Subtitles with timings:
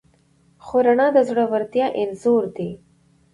[0.65, 2.69] خو رڼا د زړورتیا انځور دی.